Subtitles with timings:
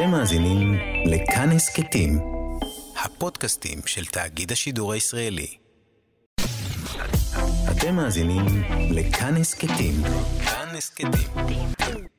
[0.00, 0.74] אתם מאזינים
[1.06, 2.18] לכאן הסכתים,
[3.04, 5.46] הפודקאסטים של תאגיד השידור הישראלי.
[7.70, 8.44] אתם מאזינים
[8.90, 9.94] לכאן הסכתים,
[10.44, 11.10] כאן הסכתים,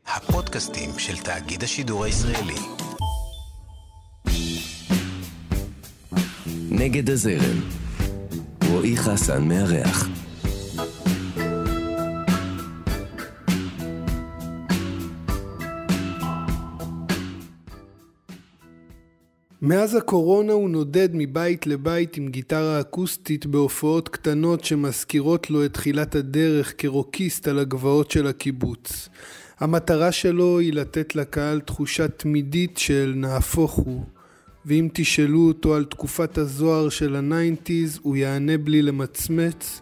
[0.07, 2.59] הפודקאסטים של תאגיד השידור הישראלי.
[6.71, 7.59] נגד הזרם,
[8.70, 10.21] רועי חסן מארח.
[19.61, 26.15] מאז הקורונה הוא נודד מבית לבית עם גיטרה אקוסטית בהופעות קטנות שמזכירות לו את תחילת
[26.15, 29.10] הדרך כרוקיסט על הגבעות של הקיבוץ.
[29.60, 34.03] המטרה שלו היא לתת לקהל תחושה תמידית של נהפוך הוא,
[34.66, 39.81] ואם תשאלו אותו על תקופת הזוהר של ה nineties הוא יענה בלי למצמץ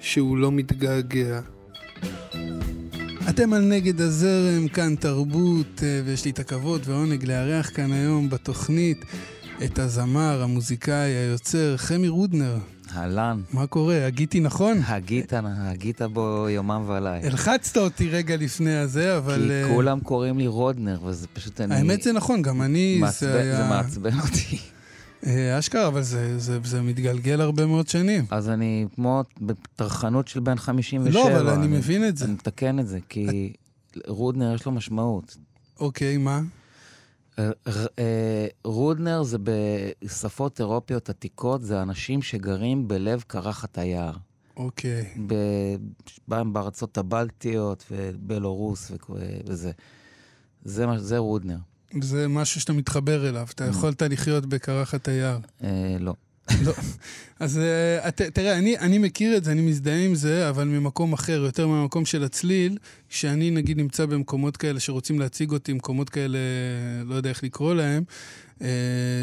[0.00, 1.40] שהוא לא מתגעגע.
[3.30, 8.30] אתם על נגד הזרם, כאן תרבות, אה, ויש לי את הכבוד והעונג לארח כאן היום
[8.30, 9.04] בתוכנית
[9.64, 12.58] את הזמר, המוזיקאי, היוצר, חמי רודנר.
[12.96, 13.40] אהלן.
[13.52, 14.06] מה קורה?
[14.06, 14.80] הגיתי נכון?
[14.86, 17.26] הגית, הגית בו יומם ולילה.
[17.26, 19.42] הלחצת אותי רגע לפני הזה, אבל...
[19.48, 21.74] כי אה, כולם קוראים לי רודנר, וזה פשוט אני...
[21.74, 22.98] האמת זה נכון, גם אני...
[23.00, 24.58] מעצבן, זה היה- זה מעצבן אותי.
[25.26, 28.24] אה, אשכרה, אבל זה, זה, זה מתגלגל הרבה מאוד שנים.
[28.30, 31.10] אז אני כמו בטרחנות של בן 57.
[31.10, 32.24] לא, אבל אני מבין את זה.
[32.24, 33.52] אני מתקן את זה, כי
[34.06, 35.36] רודנר יש לו משמעות.
[35.80, 36.40] אוקיי, מה?
[37.38, 37.50] אה,
[37.98, 44.16] אה, רודנר זה בשפות אירופיות עתיקות, זה אנשים שגרים בלב קרחת היער.
[44.56, 45.14] אוקיי.
[46.28, 48.92] בארצות הבלטיות ובלורוס
[49.46, 49.70] וזה.
[50.64, 51.56] זה, זה רודנר.
[52.02, 55.38] זה משהו שאתה מתחבר אליו, אתה יכולת לחיות בקרחת היער.
[55.64, 56.14] אה, לא.
[56.66, 56.72] לא.
[57.40, 61.42] אז אה, תראה, אני, אני מכיר את זה, אני מזדהה עם זה, אבל ממקום אחר,
[61.44, 66.38] יותר מהמקום של הצליל, שאני נגיד נמצא במקומות כאלה שרוצים להציג אותי, מקומות כאלה,
[67.04, 68.04] לא יודע איך לקרוא להם,
[68.62, 68.66] אה,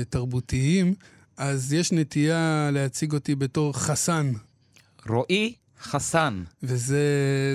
[0.10, 0.94] תרבותיים,
[1.38, 4.32] אז יש נטייה להציג אותי בתור חסן,
[5.10, 6.44] רועי חסן.
[6.64, 7.04] וזה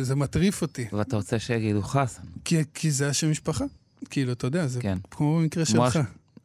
[0.03, 2.23] זה מטריף אותי, ואתה רוצה שיגידו חסן.
[2.45, 3.65] כי, כי זה השם משפחה.
[4.11, 4.99] כאילו, אתה יודע, זה כן.
[5.11, 5.99] כמו במקרה שלך.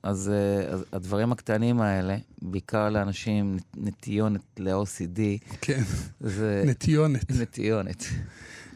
[0.04, 5.20] אז, אה, אז הדברים הקטנים האלה, בעיקר לאנשים נת- נטיונת ל-OCD,
[5.62, 5.84] כן,
[6.20, 7.32] זה נטיונת.
[7.32, 8.04] נטיונת.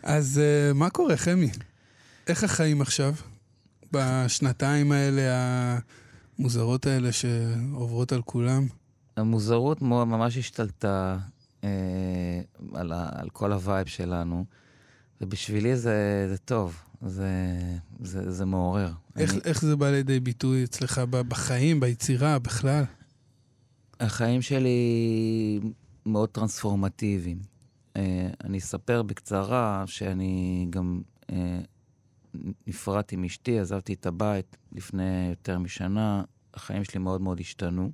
[0.03, 1.49] אז אה, מה קורה, חמי?
[2.27, 3.13] איך החיים עכשיו?
[3.91, 5.21] בשנתיים האלה
[6.39, 8.67] המוזרות האלה שעוברות על כולם?
[9.17, 11.17] המוזרות מו- ממש השתלטה
[11.63, 11.69] אה,
[12.73, 14.45] על, ה- על כל ה vibe שלנו,
[15.21, 17.29] ובשבילי זה, זה טוב, זה,
[17.99, 18.91] זה, זה מעורר.
[19.17, 22.83] איך, אני, איך זה בא לידי ביטוי אצלך בחיים, ביצירה, בכלל?
[23.99, 24.79] החיים שלי
[26.05, 27.39] מאוד טרנספורמטיביים.
[27.97, 31.01] אה, אני אספר בקצרה שאני גם
[31.31, 31.59] אה,
[32.67, 36.23] נפרדתי מאשתי, עזבתי את הבית לפני יותר משנה,
[36.53, 37.91] החיים שלי מאוד מאוד השתנו.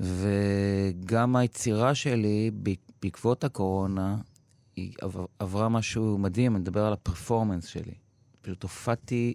[0.00, 2.50] וגם היצירה שלי,
[3.02, 4.16] בעקבות הקורונה,
[4.76, 7.94] היא עב- עברה משהו מדהים, אני מדבר על הפרפורמנס שלי.
[8.42, 9.34] פשוט הופעתי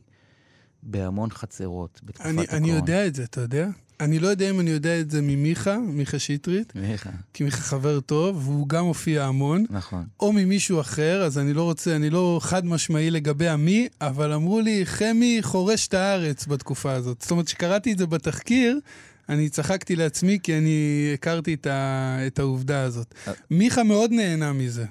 [0.84, 2.58] בהמון חצרות בתקופת אני, הקורונה.
[2.58, 3.68] אני יודע את זה, אתה יודע?
[4.00, 8.00] אני לא יודע אם אני יודע את זה ממיכה, מיכה שטרית, מיכה, כי מיכה חבר
[8.00, 10.06] טוב, והוא גם הופיע המון, נכון.
[10.20, 14.62] או ממישהו אחר, אז אני לא רוצה, אני לא חד משמעי לגבי המי, אבל אמרו
[14.62, 17.22] לי, חמי חורש את הארץ בתקופה הזאת.
[17.22, 18.80] זאת אומרת, כשקראתי את זה בתחקיר,
[19.30, 23.14] אני צחקתי לעצמי כי אני הכרתי את, ה, את העובדה הזאת.
[23.28, 23.34] אה.
[23.52, 24.86] מיכה מאוד נהנה מזה.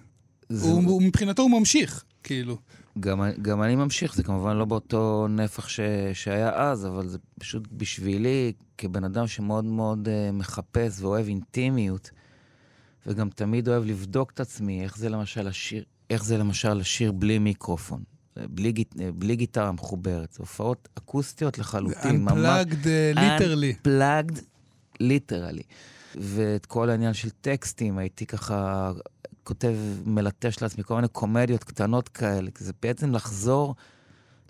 [0.50, 2.58] זה- הוא, הוא, מבחינתו הוא ממשיך, כאילו.
[3.00, 5.80] גם, גם אני ממשיך, זה כמובן לא באותו נפח ש,
[6.12, 12.10] שהיה אז, אבל זה פשוט בשבילי, כבן אדם שמאוד מאוד uh, מחפש ואוהב אינטימיות,
[13.06, 17.38] וגם תמיד אוהב לבדוק את עצמי, איך זה למשל לשיר, איך זה למשל לשיר בלי
[17.38, 18.02] מיקרופון,
[18.36, 20.32] בלי, גיט- בלי גיטרה מחוברת.
[20.32, 23.86] זה הופעות אקוסטיות לחלוטין, Unplugged uh, literally.
[23.86, 24.40] Unplugged,
[25.00, 25.62] ליטרלי.
[26.14, 28.92] ואת כל העניין של טקסטים, הייתי ככה
[29.44, 29.74] כותב,
[30.04, 33.74] מלטש לעצמי כל מיני קומדיות קטנות כאלה, כי זה בעצם לחזור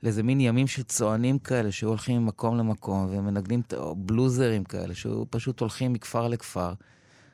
[0.03, 3.63] לאיזה מין ימים של צוענים כאלה, שהיו הולכים ממקום למקום ומנגנים
[3.97, 6.73] בלוזרים כאלה, שהיו פשוט הולכים מכפר לכפר.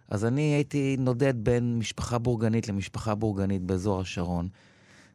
[0.09, 4.49] אז אני הייתי נודד בין משפחה בורגנית למשפחה בורגנית באזור השרון,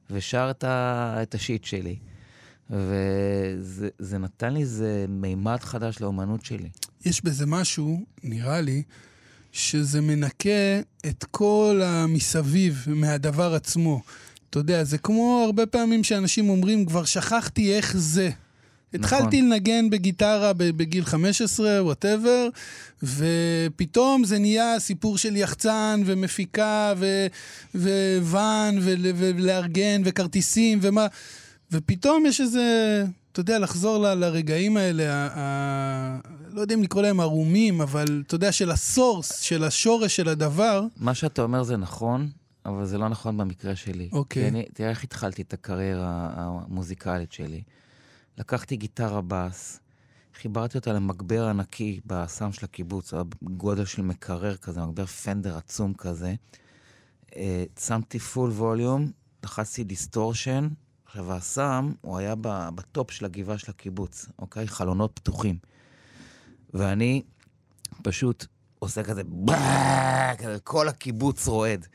[0.10, 2.00] ושר את, ה, את השיט שלי.
[2.69, 6.69] וזה זה נתן לי איזה מימד חדש לאומנות שלי.
[7.06, 8.83] יש בזה משהו, נראה לי,
[9.51, 14.01] שזה מנקה את כל המסביב מהדבר עצמו.
[14.50, 18.30] אתה יודע, זה כמו הרבה פעמים שאנשים אומרים, כבר שכחתי איך זה.
[18.94, 22.48] התחלתי לנגן בגיטרה בגיל 15, whatever,
[23.03, 26.94] ופתאום זה נהיה סיפור של יחצן ומפיקה
[27.75, 31.07] ו- ואן ול- ולארגן וכרטיסים ומה,
[31.71, 36.19] ופתאום יש איזה אתה יודע, לחזור ל, לרגעים האלה, ה, ה,
[36.53, 40.30] לא יודע אם לקרוא להם ערומים, אבל אתה יודע, של ה source, של השורש של
[40.30, 40.83] הדבר.
[40.98, 42.30] מה שאתה אומר זה נכון,
[42.65, 44.09] אבל זה לא נכון במקרה שלי.
[44.12, 44.48] אוקיי.
[44.48, 47.63] אני, תראה איך התחלתי את הקריירה המוזיקלית שלי.
[48.38, 49.80] לקחתי גיטרה בס,
[50.42, 53.13] חיברתי אותה למגבר ענקי באסם של הקיבוץ,
[53.44, 56.36] גודל של מקרר כזה, מגבר פנדר עצום כזה.
[57.36, 59.12] אה, שמתי full volume,
[59.44, 60.68] לחצתי distortion.
[61.06, 62.36] עכשיו, האסם, הוא היה
[62.75, 64.68] בטופ של הגבעה של הקיבוץ, אוקיי?
[64.68, 65.57] חלונות פתוחים.
[66.73, 67.21] ואני
[68.03, 68.45] פשוט
[68.79, 69.21] עושה כזה,
[70.38, 71.88] כזה, כל הקיבוץ רועד.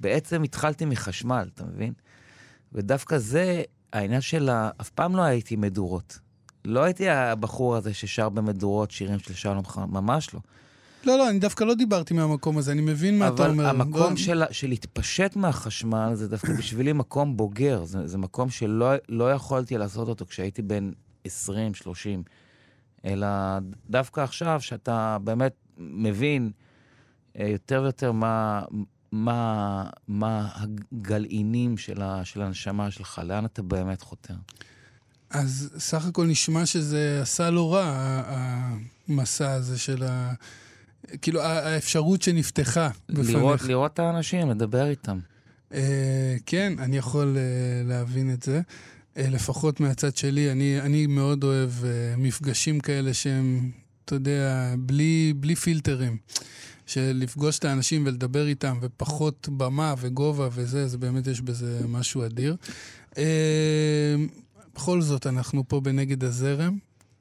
[0.00, 1.92] בעצם התחלתי מחשמל, אתה מבין?
[2.72, 4.70] ודווקא זה, העניין של ה...
[4.80, 6.18] אף פעם לא הייתי מדורות.
[6.64, 10.40] לא הייתי הבחור הזה ששר במדורות שירים של שלום חנוך, ממש לא.
[11.04, 13.70] לא, לא, אני דווקא לא דיברתי מהמקום הזה, אני מבין מה אתה אומר.
[13.70, 14.16] אבל המקום לא...
[14.16, 17.84] של, של להתפשט מהחשמל זה דווקא בשבילי מקום בוגר.
[17.84, 20.90] זה, זה מקום שלא לא יכולתי לעשות אותו כשהייתי בן
[21.24, 22.22] 20, 30.
[23.06, 23.28] אלא
[23.90, 26.50] דווקא עכשיו, שאתה באמת מבין
[27.38, 28.62] אה, יותר ויותר מה,
[29.12, 34.34] מה, מה הגלעינים של, ה, של הנשמה שלך, לאן אתה באמת חותר.
[35.30, 40.32] אז סך הכל נשמע שזה עשה לא רע, המסע הזה של ה...
[41.22, 43.30] כאילו, האפשרות שנפתחה בפניך.
[43.30, 45.18] לראות, לראות את האנשים, לדבר איתם.
[45.70, 45.74] Uh,
[46.46, 48.60] כן, אני יכול uh, להבין את זה.
[49.16, 51.84] Uh, לפחות מהצד שלי, אני, אני מאוד אוהב uh,
[52.18, 53.70] מפגשים כאלה שהם,
[54.04, 56.16] אתה יודע, בלי, בלי פילטרים.
[56.86, 62.24] של לפגוש את האנשים ולדבר איתם, ופחות במה וגובה וזה, זה באמת יש בזה משהו
[62.24, 62.56] אדיר.
[63.12, 63.16] Uh,
[64.74, 66.78] בכל זאת, אנחנו פה בנגד הזרם.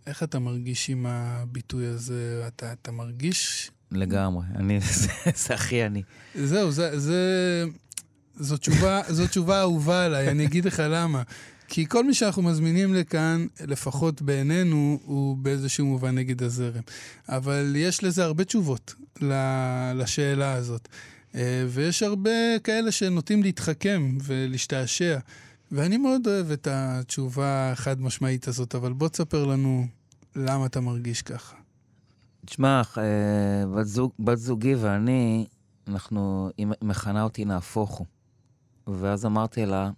[0.08, 2.44] איך אתה מרגיש עם הביטוי הזה?
[2.48, 3.72] אתה, אתה מרגיש...
[3.92, 6.04] לגמרי, אני, זה, זה הכי אני.
[6.36, 7.24] זהו, זה, זה,
[8.40, 11.24] זו תשובה, זו תשובה אהובה עליי, אני אגיד לך למה.
[11.68, 16.82] כי כל מי שאנחנו מזמינים לכאן, לפחות בעינינו, הוא באיזשהו מובן נגד הזרם.
[17.30, 18.96] אבל יש לזה הרבה תשובות
[19.96, 20.88] לשאלה הזאת.
[21.36, 25.18] אה, ויש הרבה כאלה שנוטים להתחכם ולהשתעשע.
[25.72, 29.88] ואני מאוד אוהב את התשובה החד משמעית הזאת, אבל בוא תספר לנו
[30.36, 31.56] למה אתה מרגיש ככה.
[32.46, 35.46] תשמע, אה, בת, זוג, בת זוגי ואני,
[35.88, 38.08] אנחנו, היא מכנה אותי נהפוך הוא.
[38.88, 39.90] ואז אמרתי לה,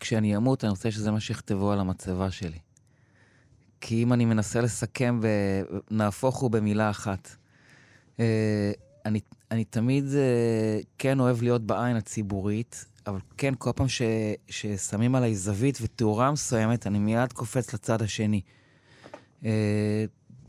[0.00, 2.58] כשאני אמות, אני רוצה שזה מה שיכתבו על המצבה שלי.
[3.80, 5.20] כי אם אני מנסה לסכם
[5.90, 7.36] ונהפוך הוא במילה אחת,
[8.20, 8.72] אה,
[9.06, 9.20] אני,
[9.50, 14.02] אני תמיד אה, כן אוהב להיות בעין הציבורית, אבל כן, כל פעם ש,
[14.48, 18.40] ששמים עליי זווית ותאורה מסוימת, אני מיד קופץ לצד השני.
[19.44, 20.04] אה,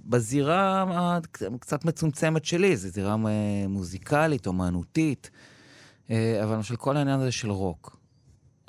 [0.06, 0.86] בזירה
[1.56, 3.15] הקצת מצומצמת שלי, זו זירה
[3.69, 5.30] מוזיקלית, אומנותית,
[6.09, 7.97] אבל למשל כל העניין הזה של רוק.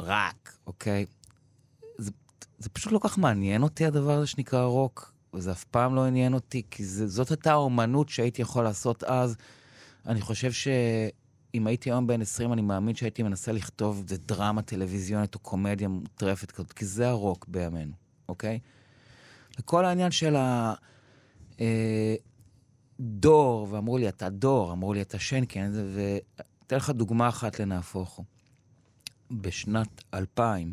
[0.01, 1.07] רק, אוקיי?
[1.99, 2.11] זה,
[2.59, 6.35] זה פשוט לא כך מעניין אותי הדבר הזה שנקרא רוק, וזה אף פעם לא עניין
[6.35, 9.37] אותי, כי זה, זאת הייתה האומנות שהייתי יכול לעשות אז.
[10.07, 15.35] אני חושב שאם הייתי היום בן 20, אני מאמין שהייתי מנסה לכתוב איזה דרמה טלוויזיונית
[15.35, 17.93] או קומדיה מוטרפת כזאת, כי זה הרוק בימינו,
[18.29, 18.59] אוקיי?
[19.59, 20.37] וכל העניין של
[22.99, 28.11] הדור, אה, ואמרו לי, אתה דור, אמרו לי, אתה שנקין, ואתן לך דוגמה אחת לנהפוך
[28.11, 28.25] הוא.
[29.33, 30.73] בשנת 2000,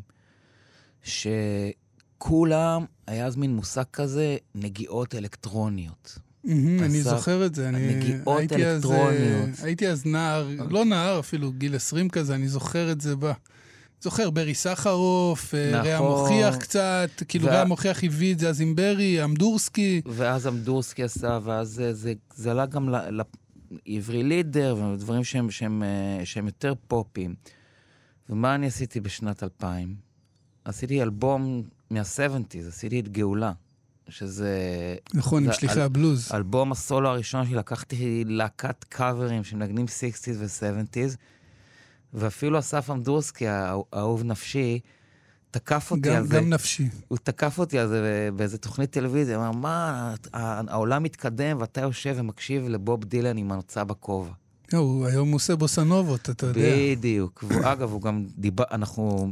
[1.04, 6.20] שכולם, היה אז מין מושג כזה, נגיעות אלקטרוניות.
[6.46, 9.50] אני זוכר את זה, אני נגיעות אלקטרוניות.
[9.50, 13.34] אז, הייתי אז נער, לא נער אפילו, גיל 20 כזה, אני זוכר את זה בה.
[14.02, 15.88] זוכר, ברי סחרוף, אה, נכון.
[15.88, 17.60] רע מוכיח קצת, כאילו וה...
[17.60, 20.02] רע מוכיח הביא את זה אז עם ברי, אמדורסקי.
[20.06, 22.90] ואז אמדורסקי עשה, ואז זה, זה, זה עלה גם
[23.88, 27.36] לעברי לידר, ודברים שהם, שהם, אה, שהם יותר פופים.
[28.30, 29.96] ומה אני עשיתי בשנת 2000?
[30.66, 33.52] עשיתי אלבום מה-70's, עשיתי את גאולה,
[34.10, 34.56] שזה...
[35.14, 36.32] נכון, עם שליחי אל, הבלוז.
[36.34, 41.16] אלבום הסולו הראשון שלי, לקחתי להקת קאברים שמנגנים 60's ו-70's,
[42.14, 44.80] ואפילו אסף אמדורסקי, האהוב נפשי,
[45.52, 46.38] תקף אותי גם, על זה.
[46.38, 46.90] גם נפשי.
[47.08, 52.16] הוא תקף אותי על זה באיזה תוכנית טלוויזיה, הוא אמר, מה, העולם מתקדם ואתה יושב
[52.18, 54.32] ומקשיב לבוב דילן עם הנוצה בכובע.
[54.74, 56.62] לא, הוא היום עושה בוסנובות, אתה יודע.
[56.92, 57.44] בדיוק.
[57.72, 59.32] אגב, הוא גם דיבר, אנחנו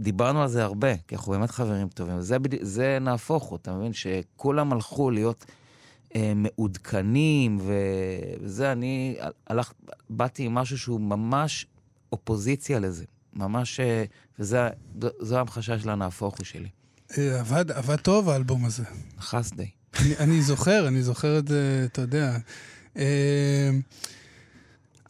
[0.00, 2.20] דיברנו על זה הרבה, כי אנחנו באמת חברים טובים.
[2.20, 3.92] זה, זה נהפוך הוא, אתה מבין?
[3.92, 5.44] שכולם הלכו להיות
[6.16, 9.72] אה, מעודכנים, וזה, אני הלך,
[10.10, 11.66] באתי עם משהו שהוא ממש
[12.12, 13.04] אופוזיציה לזה.
[13.32, 14.04] ממש, אה,
[14.38, 16.68] וזו ההמחשה של הנהפוך הוא שלי.
[17.18, 18.84] אה, עבד, עבד טוב האלבום הזה.
[19.20, 19.68] חס די.
[20.00, 22.38] אני, אני זוכר, אני זוכר את זה, אתה יודע.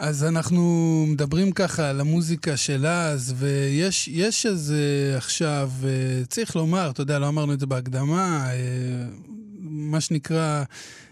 [0.01, 6.57] אה, אז אנחנו מדברים ככה על המוזיקה של אז, ויש יש איזה עכשיו, אה, צריך
[6.57, 8.57] לומר, אתה יודע, לא אמרנו את זה בהקדמה, אה,
[9.61, 10.65] מה שנקרא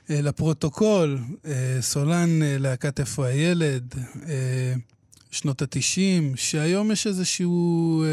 [0.09, 1.19] לפרוטוקול,
[1.81, 3.95] סולן להקת איפה הילד,
[5.31, 8.05] שנות התשעים, שהיום יש איזשהו...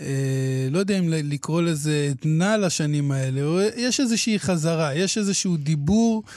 [0.00, 6.22] אה, לא יודע אם לקרוא לזה עדנה לשנים האלה, יש איזושהי חזרה, יש איזשהו דיבור
[6.26, 6.30] אה,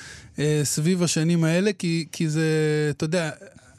[0.63, 2.47] סביב השנים האלה, כי, כי זה,
[2.89, 3.31] אתה יודע,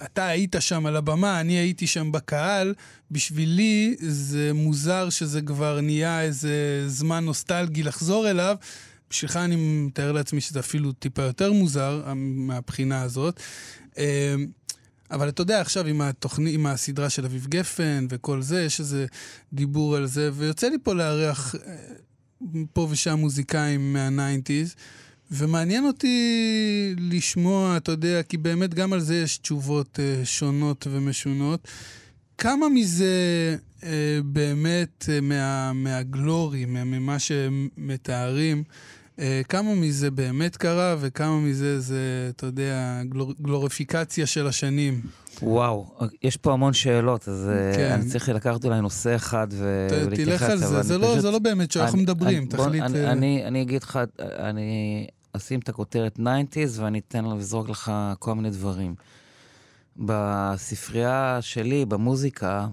[0.04, 2.74] אתה היית שם על הבמה, אני הייתי שם בקהל,
[3.10, 8.56] בשבילי זה מוזר שזה כבר נהיה איזה זמן נוסטלגי לחזור אליו.
[9.10, 13.40] בשבילך אני מתאר לעצמי שזה אפילו טיפה יותר מוזר מהבחינה הזאת.
[13.98, 14.34] אה,
[15.10, 19.06] אבל אתה יודע, עכשיו עם, התוכני, עם הסדרה של אביב גפן וכל זה, יש איזה
[19.52, 21.60] דיבור על זה, ויוצא לי פה לארח אה,
[22.72, 24.74] פה ושם מוזיקאים מהניינטיז,
[25.30, 31.68] ומעניין אותי לשמוע, אתה יודע, כי באמת גם על זה יש תשובות uh, שונות ומשונות.
[32.38, 33.84] כמה מזה uh,
[34.24, 38.64] באמת uh, מה, מהגלורי, ממה שמתארים,
[39.20, 45.00] אה, כמה מזה באמת קרה וכמה מזה זה, אתה יודע, גלור, גלוריפיקציה של השנים?
[45.42, 45.86] וואו,
[46.22, 47.92] יש פה המון שאלות, אז אה, כן.
[47.92, 50.24] אני צריך לקחת אולי נושא אחד ולהתייחס.
[50.24, 52.82] תלך על זה, זה לא, זה לא באמת שאנחנו מדברים, אני, תחליט...
[52.82, 57.92] בוא, אני, אני, אני אגיד לך, אני אשים את הכותרת 90's ואני אתן לזרוק לך
[58.18, 58.94] כל מיני דברים.
[59.96, 62.68] בספרייה שלי, במוזיקה,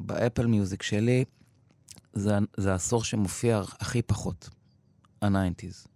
[0.00, 1.24] באפל מיוזיק שלי,
[2.12, 4.48] זה, זה העשור שמופיע הכי פחות.
[5.22, 5.88] ה-90's.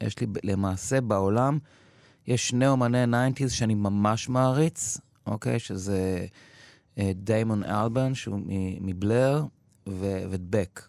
[0.00, 1.58] יש לי למעשה בעולם,
[2.26, 5.58] יש שני אומני 90's שאני ממש מעריץ, אוקיי?
[5.58, 6.26] שזה
[6.98, 8.40] דיימון אה, אלבן, שהוא
[8.80, 9.44] מבלר,
[10.30, 10.88] ודבק.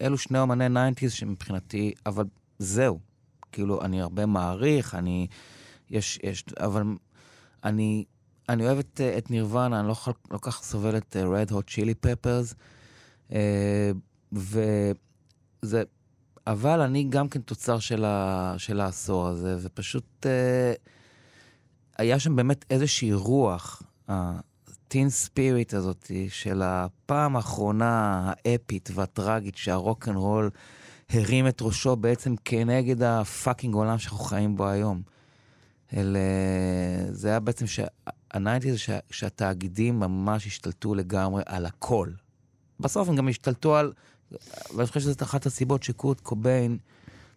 [0.00, 2.24] אלו שני אומני 90's שמבחינתי, אבל
[2.58, 3.11] זהו.
[3.52, 5.26] כאילו, אני הרבה מעריך, אני...
[5.90, 6.82] יש, יש, אבל
[7.64, 8.04] אני,
[8.48, 9.94] אני אוהב את, את נירוונה, אני לא,
[10.30, 11.16] לא כל כך סובל את
[11.48, 12.54] אה, Hot Chili Peppers,
[13.30, 13.34] אה,
[15.62, 15.82] וזה
[16.46, 20.72] אבל אני גם כן תוצר של, ה, של העשור הזה, ופשוט אה,
[21.98, 30.08] היה שם באמת איזושהי רוח, ה teen spirit הזאת, של הפעם האחרונה האפית והטראגית שהרוק
[30.08, 30.50] אנד רול
[31.12, 35.02] הרים את ראשו בעצם כנגד ה fucking עולם שאנחנו חיים בו היום.
[35.96, 36.16] אל,
[37.10, 37.66] זה היה בעצם,
[38.30, 38.76] ה nineties
[39.10, 42.10] שהתאגידים ממש השתלטו לגמרי על הכל.
[42.80, 43.92] בסוף הם גם השתלטו על
[44.74, 46.78] ואני חושב שזאת אחת הסיבות שקורט קוביין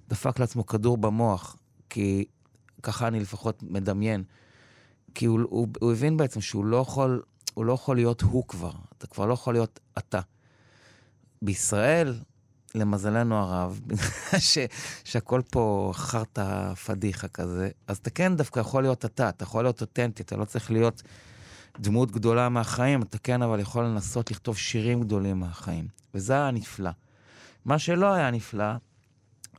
[0.09, 1.55] דפק לעצמו כדור במוח,
[1.89, 2.25] כי
[2.83, 4.23] ככה אני לפחות מדמיין.
[5.15, 7.21] כי הוא, הוא, הוא הבין בעצם שהוא לא יכול,
[7.53, 10.19] הוא לא יכול להיות הוא כבר, אתה כבר לא יכול להיות אתה.
[11.41, 12.13] בישראל,
[12.75, 13.81] למזלנו הרב,
[14.39, 14.57] ש,
[15.03, 19.81] שהכל פה חרטא פדיחה כזה, אז אתה כן דווקא יכול להיות אתה, אתה יכול להיות
[19.81, 21.01] אותנטי, אתה לא צריך להיות
[21.79, 25.87] דמות גדולה מהחיים, אתה כן אבל יכול לנסות לכתוב שירים גדולים מהחיים.
[26.13, 26.91] וזה היה נפלא.
[27.65, 28.73] מה שלא היה נפלא,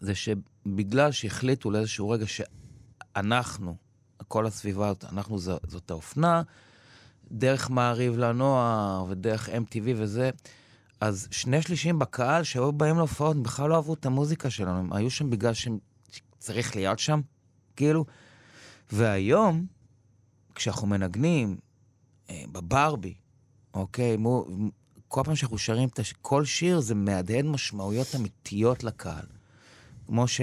[0.01, 3.77] זה שבגלל שהחליטו לאיזשהו רגע שאנחנו,
[4.29, 6.43] כל הסביבה אנחנו ז, זאת האופנה,
[7.33, 10.31] דרך מעריב לנוער ודרך MTV וזה,
[11.01, 15.11] אז שני שלישים בקהל שהיו באים להופעות, בכלל לא אהבו את המוזיקה שלנו, הם היו
[15.11, 15.79] שם בגלל שהם
[16.39, 17.21] צריך להיות שם,
[17.77, 18.05] כאילו.
[18.93, 19.67] והיום,
[20.55, 21.57] כשאנחנו מנגנים
[22.31, 23.15] אה, בברבי,
[23.75, 24.47] אוקיי, מו,
[25.09, 26.15] כל פעם שאנחנו שרים את הש...
[26.23, 29.27] כל שיר זה מהדהד משמעויות אמיתיות לקהל.
[30.07, 30.41] כמו ש...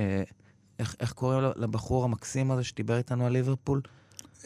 [0.00, 0.22] אה,
[0.78, 3.80] איך, איך קוראים לבחור המקסים הזה שדיבר איתנו על ליברפול?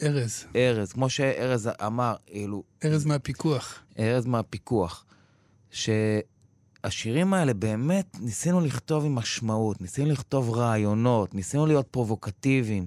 [0.03, 0.45] ארז.
[0.55, 2.63] ארז, כמו שארז אמר, אילו...
[2.85, 3.79] ארז מהפיקוח.
[3.99, 5.05] ארז מהפיקוח.
[5.71, 12.85] שהשירים האלה באמת, ניסינו לכתוב עם משמעות, ניסינו לכתוב רעיונות, ניסינו להיות פרובוקטיביים,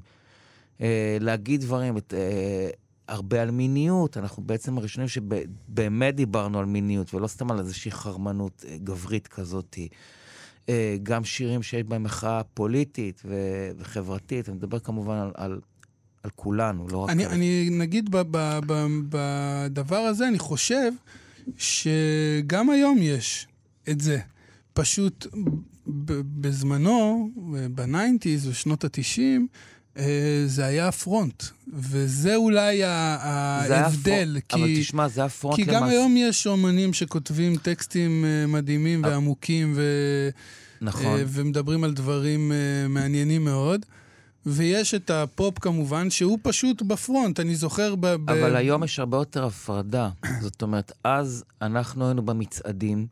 [0.80, 2.70] אה, להגיד דברים, אה,
[3.08, 4.16] הרבה על מיניות.
[4.16, 9.78] אנחנו בעצם הראשונים שבאמת דיברנו על מיניות, ולא סתם על איזושהי חרמנות אה, גברית כזאת.
[10.68, 15.60] אה, גם שירים שיש בהם מחאה פוליטית ו- וחברתית, אני מדבר כמובן על, על,
[16.22, 17.32] על כולנו, לא רק אני, על...
[17.32, 20.92] אני נגיד ב- ב- ב- בדבר הזה, אני חושב
[21.56, 23.46] שגם היום יש
[23.88, 24.18] את זה.
[24.72, 25.26] פשוט
[26.40, 27.30] בזמנו,
[27.70, 29.46] ב nineties, בשנות התשעים,
[29.98, 34.36] אה, זה היה ה front, וזה אולי ההבדל.
[34.38, 34.56] הפר...
[34.56, 35.72] כי, אבל תשמע, זה ה front למעשה.
[35.72, 39.12] כי גם היום יש אומנים שכותבים טקסטים אה, מדהימים אבל...
[39.12, 39.82] ועמוקים, ו...
[40.80, 41.06] נכון.
[41.18, 42.52] אה, ומדברים על דברים
[42.88, 43.86] מעניינים מאוד.
[44.46, 48.06] ויש את הפופ כמובן, שהוא פשוט ב front, אני זוכר ב...
[48.06, 48.30] ב...
[48.30, 50.08] אבל היום יש הרבה יותר הפרדה.
[50.42, 53.06] זאת אומרת, אז אנחנו היינו במצעדים,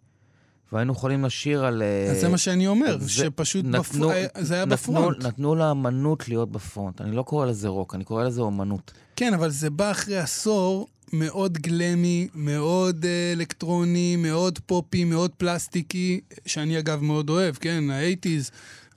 [0.72, 1.82] והיינו יכולים לשיר על...
[2.10, 4.26] אז אה, זה מה שאני אומר, זה- שפשוט נתנו- בפר...
[4.40, 5.24] זה היה נתנו- ב front.
[5.24, 7.00] נתנו לאמנות להיות ב front.
[7.00, 8.92] אני לא קורא לזה רוק, אני קורא לזה אומנות.
[9.16, 16.20] כן, אבל זה בא אחרי עשור מאוד גלמי, מאוד אה, אלקטרוני, מאוד פופי, מאוד פלסטיקי,
[16.46, 18.50] שאני אגב מאוד אוהב, כן, האייטיז,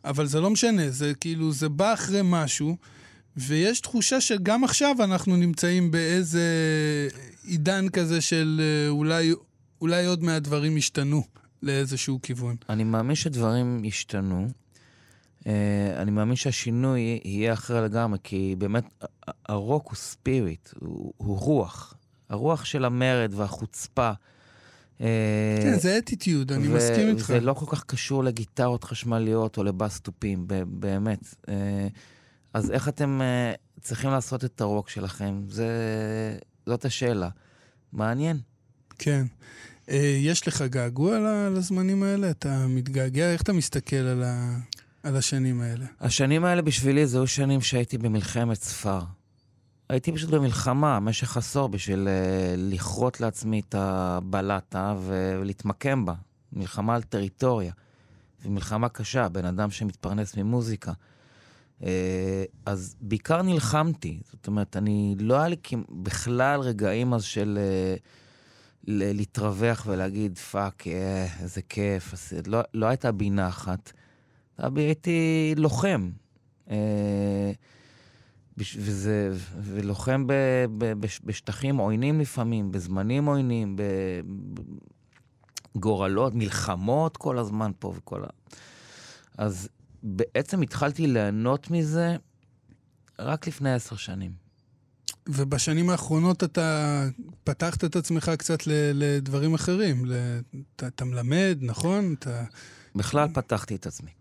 [0.05, 2.77] אבל זה לא משנה, זה כאילו, זה בא אחרי משהו,
[3.37, 6.47] ויש תחושה שגם עכשיו אנחנו נמצאים באיזה
[7.43, 9.33] עידן כזה של אה, אולי,
[9.81, 11.23] אולי עוד מהדברים ישתנו
[11.63, 12.55] לאיזשהו כיוון.
[12.69, 14.47] אני מאמין שדברים ישתנו.
[15.43, 15.45] Uh,
[15.97, 18.83] אני מאמין שהשינוי יהיה אחר לגמרי, כי באמת
[19.45, 21.95] הרוק הוא ספיריט, הוא, הוא רוח.
[22.29, 24.11] הרוח של המרד והחוצפה.
[25.01, 27.23] אה, כן, זה אטיטיוד, אני מסכים איתך.
[27.23, 31.35] וזה לא כל כך קשור לגיטרות חשמליות או לבאס תופים, באמת.
[31.49, 31.87] אה,
[32.53, 35.41] אז איך אתם אה, צריכים לעשות את הרוק שלכם?
[35.49, 35.67] זה,
[36.65, 37.29] זאת השאלה.
[37.93, 38.37] מעניין.
[38.99, 39.25] כן.
[40.17, 41.17] יש לך געגוע
[41.49, 42.29] לזמנים האלה?
[42.29, 43.31] אתה מתגעגע?
[43.31, 44.57] איך אתה מסתכל על, ה...
[45.03, 45.85] על השנים האלה?
[45.99, 48.99] השנים האלה בשבילי זה היו שנים שהייתי במלחמת ספר.
[49.89, 52.09] הייתי פשוט במלחמה במשך עשור בשביל uh,
[52.57, 56.13] לכרות לעצמי את הבלטה ולהתמקם בה.
[56.53, 57.73] מלחמה על טריטוריה.
[58.45, 60.91] ומלחמה קשה, בן אדם שמתפרנס ממוזיקה.
[61.81, 61.83] אה,
[62.65, 64.19] אז בעיקר נלחמתי.
[64.31, 65.55] זאת אומרת, אני, לא היה לי
[65.89, 67.59] בכלל רגעים אז של
[68.87, 72.13] ל- להתרווח ולהגיד, fuck, אה, איזה כיף.
[72.13, 73.91] אז, לא, לא הייתה בי נחת.
[74.59, 76.09] אני הייתי לוחם.
[76.69, 77.51] אה,
[78.57, 79.29] וזה,
[79.61, 80.33] ולוחם ב,
[80.77, 83.75] ב, בש, בשטחים עוינים לפעמים, בזמנים עוינים,
[85.75, 88.27] בגורלות, מלחמות כל הזמן פה וכל ה...
[89.37, 89.69] אז
[90.03, 92.15] בעצם התחלתי ליהנות מזה
[93.19, 94.31] רק לפני עשר שנים.
[95.29, 97.03] ובשנים האחרונות אתה
[97.43, 100.05] פתחת את עצמך קצת ל- לדברים אחרים.
[100.05, 100.39] ל-
[100.75, 102.13] אתה, אתה מלמד, נכון?
[102.13, 102.43] אתה...
[102.95, 104.11] בכלל פתחתי את עצמי.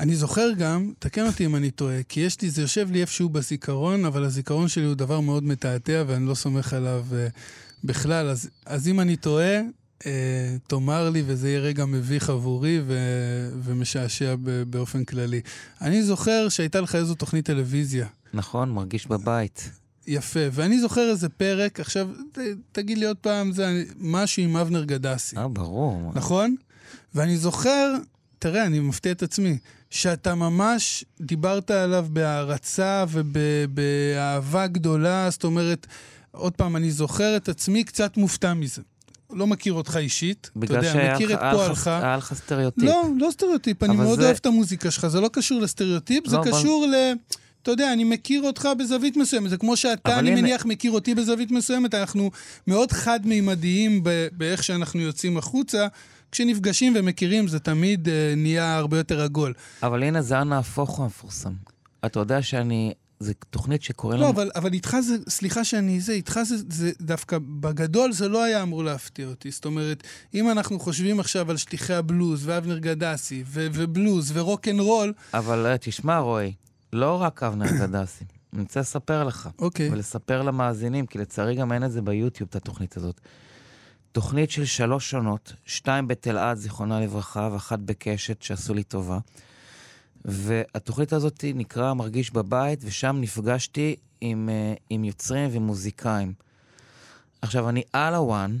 [0.00, 3.28] אני זוכר גם, תקן אותי אם אני טועה, כי יש לי, זה יושב לי איפשהו
[3.28, 7.14] בזיכרון, אבל הזיכרון שלי הוא דבר מאוד מתעתע ואני לא סומך עליו uh,
[7.84, 8.28] בכלל.
[8.28, 9.60] אז, אז אם אני טועה,
[10.00, 10.04] uh,
[10.66, 15.40] תאמר לי וזה יהיה רגע מביך עבורי ו- ומשעשע ב- באופן כללי.
[15.80, 18.06] אני זוכר שהייתה לך איזו תוכנית טלוויזיה.
[18.34, 18.70] נכון?
[18.70, 19.70] מרגיש בבית.
[20.06, 22.38] יפה, ואני זוכר איזה פרק, עכשיו ת,
[22.72, 26.12] תגיד לי עוד פעם, זה משהו עם אבנר גדסי, אה, ברור.
[26.14, 26.56] נכון?
[27.14, 27.94] ואני זוכר,
[28.38, 29.58] תראה, אני מפתיע את עצמי,
[29.94, 35.86] שאתה ממש דיברת עליו בהערצה ובאהבה גדולה, זאת אומרת,
[36.30, 38.82] עוד פעם, אני זוכר את עצמי קצת מופתע מזה.
[39.32, 41.86] לא מכיר אותך אישית, אתה בגלל יודע, שהיה מכיר את פועלך.
[41.86, 42.84] היה לך סטריאוטיפ.
[42.84, 46.36] לא, לא סטריאוטיפ, אני מאוד זה- אוהב את המוזיקה שלך, זה לא קשור לסטריאוטיפ, זה
[46.36, 46.94] לא, אבל- קשור ל...
[47.62, 51.14] אתה יודע, אני מכיר אותך בזווית מסוימת, זה כמו שאתה, אני הנה- מניח, מכיר אותי
[51.14, 52.30] בזווית מסוימת, אנחנו
[52.66, 54.02] מאוד חד-מימדיים
[54.32, 55.86] באיך שאנחנו יוצאים החוצה.
[56.34, 59.52] כשנפגשים ומכירים, זה תמיד אה, נהיה הרבה יותר עגול.
[59.82, 61.52] אבל הנה, זה הנהפוך הוא המפורסם.
[62.06, 62.94] אתה יודע שאני...
[63.20, 64.32] זו תוכנית שקוראים לא, לה...
[64.32, 68.62] אבל, אבל איתך זה, סליחה שאני זה, איתך זה, זה דווקא, בגדול זה לא היה
[68.62, 69.50] אמור להפתיע אותי.
[69.50, 70.02] זאת אומרת,
[70.34, 75.12] אם אנחנו חושבים עכשיו על שליחי הבלוז, ואבנר גדסי, ו- ובלוז, ו rock and roll,
[75.34, 76.54] אבל אה, תשמע, רועי,
[76.92, 78.24] לא רק אבנר גדסי.
[78.52, 79.90] אני רוצה לספר לך, אוקיי.
[79.92, 83.20] ולספר למאזינים, כי לצערי גם אין את זה ביוטיוב, את התוכנית הזאת.
[84.14, 89.18] תוכנית של שלוש שונות, שתיים בתלעד, זיכרונה לברכה, ואחת בקשת, שעשו לי טובה.
[90.24, 96.32] והתוכנית הזאת נקרא מרגיש בבית, ושם נפגשתי עם, אה, עם יוצרים ומוזיקאים.
[97.42, 98.58] עכשיו, אני על הוואן,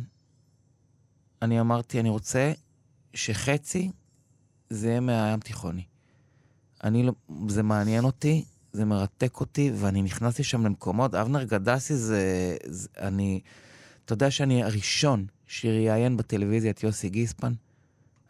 [1.42, 2.52] אני אמרתי, אני רוצה
[3.14, 3.90] שחצי
[4.70, 5.84] זה יהיה מהים תיכוני.
[6.84, 7.12] אני לא,
[7.48, 11.14] זה מעניין אותי, זה מרתק אותי, ואני נכנסתי שם למקומות.
[11.14, 12.88] אבנר גדסי זה, זה...
[12.98, 13.40] אני...
[14.04, 17.52] אתה יודע שאני הראשון שראיין בטלוויזיה את יוסי גיספן?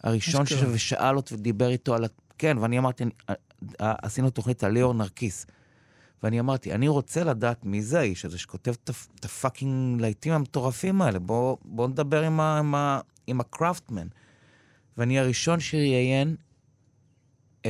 [0.03, 0.46] הראשון.
[0.46, 2.05] שישב ושאל אותו ודיבר איתו על...
[2.05, 3.35] ה- כן, ואני אמרתי, אה,
[3.81, 5.46] אה, עשינו תוכנית על ליאור נרקיס.
[6.22, 8.74] ואני אמרתי, אני רוצה לדעת מי זה האיש הזה שכותב
[9.14, 11.18] את הפאקינג להיטים המטורפים האלה.
[11.18, 14.07] בוא, בוא נדבר עם, ה, עם, ה, עם הקראפטמן.
[14.98, 16.37] ואני הראשון שראיין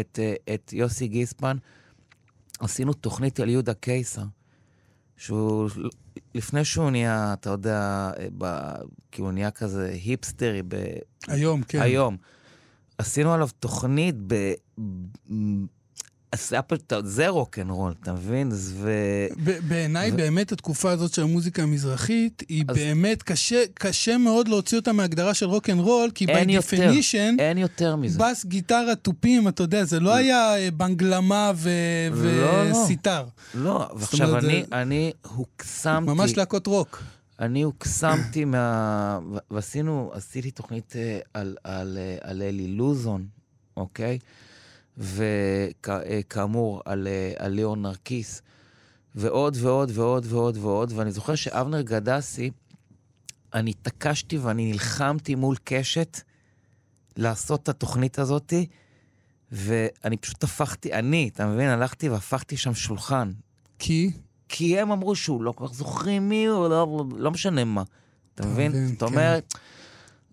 [0.00, 1.56] את, אה, את יוסי גיספן.
[2.60, 4.22] עשינו תוכנית על יהודה קיסר,
[5.16, 5.70] שהוא,
[6.34, 8.72] לפני שהוא נהיה, אתה יודע, אה, ב,
[9.10, 10.74] כי הוא נהיה כזה היפסטרי ב,
[11.28, 11.80] היום, כן.
[11.82, 12.16] היום.
[12.98, 14.52] עשינו עליו תוכנית ב...
[16.34, 18.48] עשה פה, זה רוקנרול, אתה מבין?
[18.52, 18.90] ו...
[19.68, 24.78] בעיניי ו- באמת התקופה הזאת של המוזיקה המזרחית, היא אז- באמת קשה, קשה מאוד להוציא
[24.78, 28.18] אותה מהגדרה של rock and roll, כי by יותר, definition, אין יותר מזה.
[28.18, 31.70] בס, גיטרה, תופים, אתה יודע, זה לא היה אה, בנגלמה ו-
[32.12, 32.76] לא, לא.
[32.76, 33.24] וסיטר.
[33.54, 37.02] לא, ועכשיו אומרת, אני, זה- אני הוקסמתי, ממש להקות רוק.
[37.40, 39.18] אני הוקסמתי מה...
[39.32, 43.26] ו- ועשינו, עשיתי תוכנית אה, על, על, אה, על אלי לוזון,
[43.76, 44.18] אוקיי?
[44.98, 48.42] וכאמור, על, אה, על ליאון נרקיס,
[49.14, 52.50] ועוד ועוד ועוד ועוד ועוד, ואני זוכר שאבנר גדסי,
[53.54, 56.20] אני התעקשתי ואני נלחמתי מול קשת
[57.16, 58.66] לעשות את התוכנית הזאתי,
[59.52, 61.68] ואני פשוט הפכתי, אני, אתה מבין?
[61.68, 63.32] הלכתי והפכתי שם שולחן.
[63.78, 64.10] כי?
[64.48, 67.82] כי הם אמרו שהוא לא כל כך זוכרים מי הוא, לא, לא משנה מה.
[68.34, 68.86] אתה מבין?
[68.86, 69.38] זאת כן.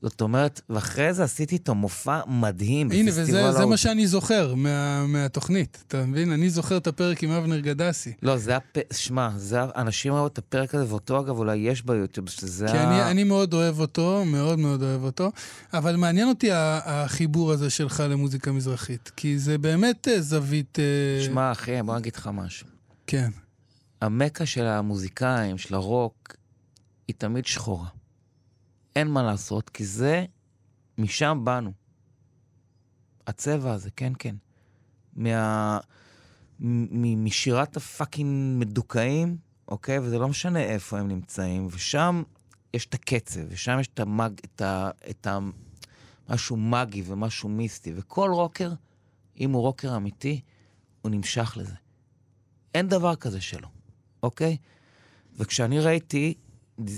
[0.02, 3.66] זאת אומרת, ואחרי זה עשיתי איתו מופע מדהים הנה, וזה זה.
[3.66, 6.32] מה שאני זוכר מה, מהתוכנית, אתה מבין?
[6.32, 8.14] אני זוכר את הפרק עם אבנר גדסי.
[8.22, 8.94] לא, זה הפ...
[8.94, 9.60] שמע, זה...
[9.76, 13.54] אנשים ראו את הפרק הזה, ואותו אגב אולי יש ביוטיוב, שזה כי אני, אני מאוד
[13.54, 15.32] אוהב אותו, מאוד מאוד אוהב אותו,
[15.74, 20.80] אבל מעניין אותי ה- החיבור הזה שלך למוזיקה מזרחית, כי זה באמת אה, זווית...
[20.80, 22.68] אה, שמע, אחי, בוא נגיד לך משהו.
[23.08, 23.30] כן.
[24.02, 26.36] המקה של המוזיקאים, של הרוק,
[27.08, 27.88] היא תמיד שחורה.
[28.96, 30.26] אין מה לעשות, כי זה,
[30.98, 31.72] משם באנו.
[33.28, 34.36] הצבע הזה, כן, כן.
[35.14, 35.80] מה...
[36.60, 40.00] מ- משירת ה fucking מדוכאים, אוקיי?
[40.00, 42.24] וזה לא משנה איפה הם נמצאים, ושם
[42.74, 44.32] יש את הקצב, ושם יש את המג...
[44.46, 44.90] את ה...
[45.10, 45.40] את ה...
[46.30, 48.74] משהו מגי ומשהו מיסטי, וכל רוקר,
[49.40, 50.42] אם הוא רוקר אמיתי,
[51.02, 51.76] הוא נמשך לזה.
[52.76, 53.68] אין דבר כזה שלא,
[54.24, 54.58] אוקיי?
[55.38, 56.34] וכשאני ראיתי,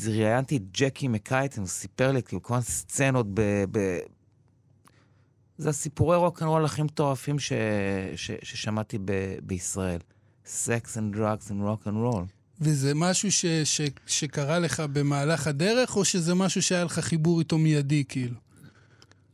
[0.07, 3.41] ראיינתי את ג'קי מקייטן, הוא סיפר לי כאילו כל מיני סצנות ב...
[3.71, 3.99] ב...
[5.57, 7.53] זה הסיפורי רוקנרול הכי מטורפים ש...
[8.15, 8.31] ש...
[8.43, 9.11] ששמעתי ב...
[9.43, 9.99] בישראל.
[10.45, 12.25] sex and drugs and rock and roll.
[12.61, 17.57] וזה משהו ש, ש, שקרה לך במהלך הדרך, או שזה משהו שהיה לך חיבור איתו
[17.57, 18.35] מיידי, כאילו?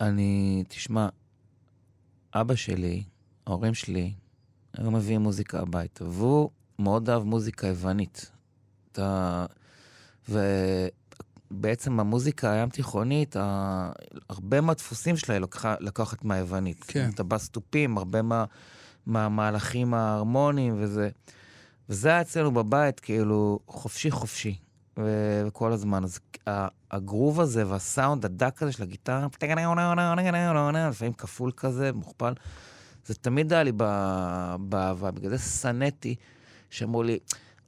[0.02, 1.10] אני, תשמע,
[2.34, 3.04] אבא שלי,
[3.48, 4.14] ההורים שלי,
[4.74, 8.32] היו מביאים מוזיקה הביתה, והוא מאוד אהב מוזיקה יוונית.
[8.92, 9.46] אתה...
[10.30, 13.36] ובעצם המוזיקה הים תיכונית.
[14.30, 16.84] הרבה מהדפוסים שלה היא לקחה, לקחת מהיוונית.
[16.88, 17.10] כן.
[17.13, 18.46] את הבסטופים, הרבה מה...
[19.06, 21.10] מהמהלכים ההרמוניים וזה.
[21.89, 24.56] וזה היה אצלנו בבית, כאילו, חופשי חופשי.
[24.98, 26.04] ו- וכל הזמן.
[26.04, 29.28] אז ה- הגרוב הזה והסאונד הדק הזה של הגיטרה,
[30.89, 32.34] לפעמים כפול כזה, מוכפל,
[33.06, 33.72] זה תמיד היה לי
[34.60, 35.12] באהבה.
[35.12, 36.15] בגלל זה שנאתי,
[36.70, 37.20] שאמרו לי,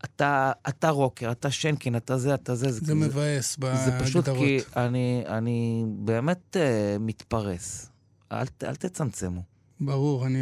[0.05, 2.71] אתה, אתה רוקר, אתה שנקין, אתה זה, אתה זה.
[2.71, 3.85] זה מבאס בהגדרות.
[3.99, 6.59] זה פשוט כי אני, אני באמת uh,
[6.99, 7.89] מתפרס.
[8.31, 9.41] אל, אל תצמצמו.
[9.79, 10.39] ברור, אני,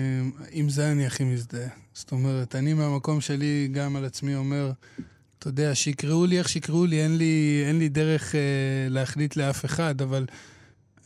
[0.51, 1.67] עם זה אני הכי מזדהה.
[1.93, 4.71] זאת אומרת, אני מהמקום שלי גם על עצמי אומר,
[5.39, 8.39] אתה יודע, שיקראו לי איך שיקראו לי, אין לי, אין לי דרך אה,
[8.89, 10.25] להחליט לאף אחד, אבל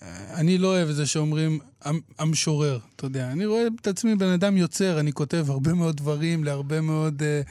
[0.02, 0.08] אה,
[0.40, 3.32] אני לא אוהב את זה שאומרים "המ- המשורר, אתה יודע.
[3.32, 7.42] אני רואה את עצמי בן אדם יוצר, אני כותב הרבה מאוד דברים להרבה מאוד אה,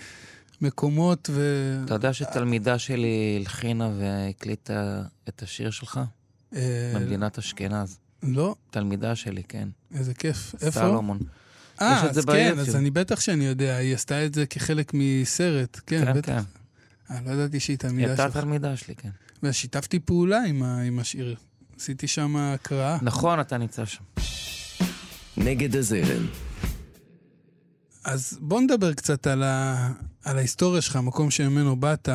[0.62, 1.42] מקומות, ו...
[1.84, 6.00] אתה יודע שתלמידה שלי הלחינה והקליטה את השיר שלך?
[6.54, 7.98] אה, במדינת אשכנז.
[8.22, 9.68] לא, תלמידה שלי, כן.
[9.94, 10.54] איזה כיף.
[10.62, 10.80] איפה?
[10.80, 11.18] סלומון.
[11.80, 12.58] אה, אז כן, ביוטיוב.
[12.58, 16.32] אז אני בטח שאני יודע, היא עשתה את זה כחלק מסרט, כן, כן, בטח.
[16.32, 17.14] כן.
[17.14, 18.36] אה, לא ידעתי שהיא היא תלמידה הייתה שלך.
[18.36, 19.10] תלמידה שלי, כן.
[19.42, 21.36] ושיתפתי פעולה עם, ה, עם השיר.
[21.76, 22.98] עשיתי שם הקראה.
[23.02, 24.04] נכון, אתה נמצא שם.
[25.36, 26.26] נגד הזרם,
[28.04, 29.88] אז בוא נדבר קצת על, ה,
[30.24, 32.08] על ההיסטוריה שלך, המקום שממנו באת.
[32.08, 32.14] אה,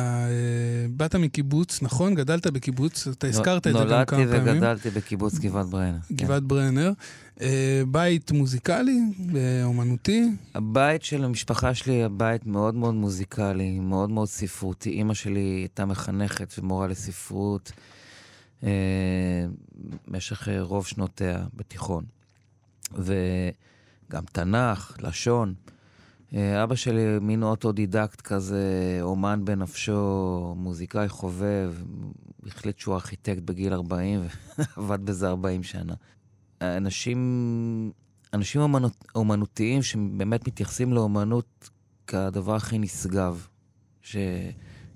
[0.90, 2.14] באת מקיבוץ, נכון?
[2.14, 4.56] גדלת בקיבוץ, אתה הזכרת את זה גם כמה נולדתי פעמים.
[4.56, 5.98] וגדלתי בקיבוץ גבעת ברנר.
[6.08, 6.14] כן.
[6.14, 6.92] גבעת ברנר.
[7.40, 9.00] אה, בית מוזיקלי,
[9.36, 10.30] אה, אומנותי.
[10.54, 14.90] הבית של המשפחה שלי היה בית מאוד מאוד מוזיקלי, מאוד מאוד ספרותי.
[14.90, 17.72] אימא שלי הייתה מחנכת ומורה לספרות
[20.08, 22.04] במשך אה, רוב שנותיה בתיכון.
[22.92, 25.54] וגם תנ"ך, לשון.
[26.34, 31.74] אה, אבא שלי מין אוטודידקט כזה, אומן בנפשו, מוזיקאי חובב,
[32.46, 34.20] החליט שהוא ארכיטקט בגיל 40
[34.76, 35.94] ועבד בזה 40 שנה.
[36.60, 37.92] אנשים,
[38.34, 41.70] אנשים אומנות, אומנותיים שבאמת מתייחסים לאומנות
[42.06, 43.46] כדבר הכי נשגב
[44.02, 44.16] ש,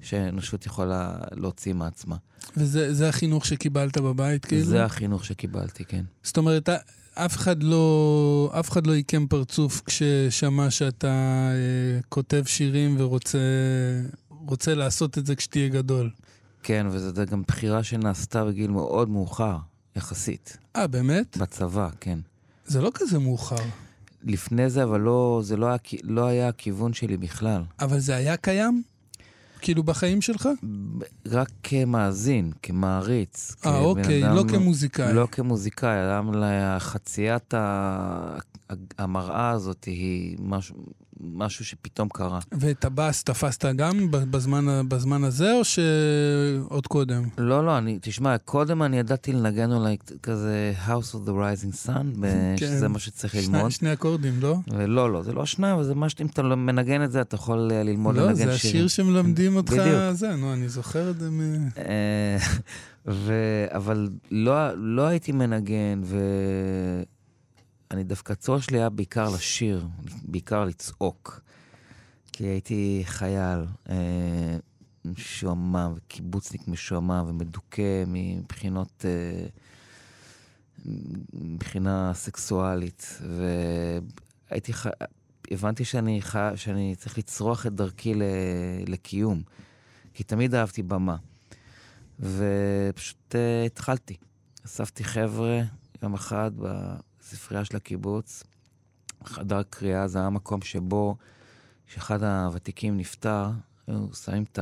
[0.00, 2.16] שהאנושות יכולה להוציא מעצמה.
[2.56, 4.64] וזה זה החינוך שקיבלת בבית, כאילו?
[4.64, 6.04] זה החינוך שקיבלתי, כן.
[6.22, 6.68] זאת אומרת,
[7.14, 11.08] אף אחד לא, אף אחד לא עיקם פרצוף כששמע שאתה
[11.52, 13.38] אה, כותב שירים ורוצה
[14.28, 16.10] רוצה לעשות את זה כשתהיה גדול.
[16.62, 19.56] כן, וזו גם בחירה שנעשתה בגיל מאוד מאוחר,
[19.96, 20.56] יחסית.
[20.76, 21.36] אה, באמת?
[21.36, 22.18] בצבא, כן.
[22.66, 23.64] זה לא כזה מאוחר.
[24.24, 27.62] לפני זה, אבל לא, זה לא היה, לא היה הכיוון שלי בכלל.
[27.80, 28.82] אבל זה היה קיים?
[29.62, 30.48] כאילו בחיים שלך?
[31.26, 33.54] רק כמאזין, כמעריץ.
[33.66, 35.12] אה, אוקיי, אדם- לא כמוזיקאי.
[35.14, 37.54] לא כמוזיקאי, אדם לחציית.
[38.98, 40.76] המראה הזאת היא משהו
[41.22, 42.38] משהו שפתאום קרה.
[42.52, 47.22] ואת הבאס תפסת גם בזמן, בזמן הזה, או שעוד קודם?
[47.38, 52.20] לא, לא, אני, תשמע, קודם אני ידעתי לנגן אולי כזה House of the Rising Sun,
[52.22, 52.56] כן.
[52.56, 53.70] שזה מה שצריך שני, ללמוד.
[53.70, 54.56] שני אקורדים, לא?
[54.72, 57.34] ולא, לא, זה לא שניים, אבל זה מה שאם אתה לא מנגן את זה, אתה
[57.34, 58.48] יכול אה, ללמוד לא, לנגן שירים.
[58.48, 60.12] לא, זה השיר שמלמדים אותך, בדיוק.
[60.12, 61.68] זה, נו, אני זוכר את זה מ...
[61.78, 62.36] אה,
[63.06, 63.34] ו...
[63.68, 66.00] אבל לא, לא הייתי מנגן,
[67.92, 69.86] ואני דווקא הצורך שלי היה בעיקר לשיר,
[70.22, 71.40] בעיקר לצעוק.
[72.32, 74.56] כי הייתי חייל אה,
[75.04, 79.04] משועמם, וקיבוצניק משועמם ומדוכא מבחינות...
[79.04, 79.46] אה,
[81.34, 83.20] מבחינה סקסואלית,
[84.50, 84.86] והייתי ח...
[85.50, 86.36] הבנתי שאני, ח...
[86.54, 88.22] שאני צריך לצרוח את דרכי ל...
[88.86, 89.42] לקיום,
[90.14, 91.16] כי תמיד אהבתי במה.
[92.20, 94.16] ופשוט uh, התחלתי.
[94.66, 95.62] אספתי חבר'ה
[96.02, 96.50] יום אחד
[97.32, 98.42] בספרייה של הקיבוץ,
[99.24, 101.16] חדר קריאה, זה היה מקום שבו,
[101.86, 103.50] כשאחד הוותיקים נפטר,
[103.86, 104.58] היו שמים את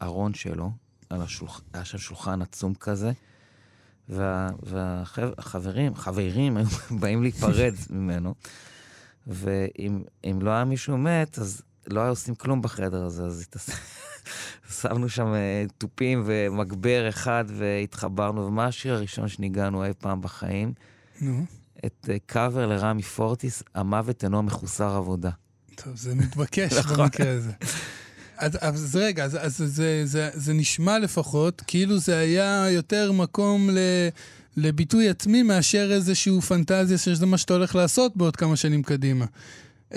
[0.00, 0.70] הארון שלו,
[1.10, 1.60] על השולח...
[1.72, 3.12] היה שם שולחן עצום כזה,
[4.08, 5.98] והחברים, וה...
[5.98, 6.66] חברים היו
[7.00, 8.34] באים להיפרד ממנו,
[9.26, 10.02] ואם
[10.40, 13.46] לא היה מישהו מת, אז לא היו עושים כלום בחדר הזה, אז.
[14.80, 20.72] שמנו שם אה, תופים ומגבר אחד והתחברנו, ומה השיר הראשון שניגענו אי פעם בחיים?
[21.20, 21.44] נו.
[21.86, 25.30] את קאבר לרמי פורטיס, המוות אינו מחוסר עבודה.
[25.74, 27.52] טוב, זה מתבקש במקרה הזה.
[28.36, 33.70] אז, אז רגע, אז, אז זה, זה, זה נשמע לפחות כאילו זה היה יותר מקום
[33.70, 33.78] ל,
[34.56, 39.24] לביטוי עצמי מאשר איזושהי פנטזיה שזה מה שאתה הולך לעשות בעוד כמה שנים קדימה.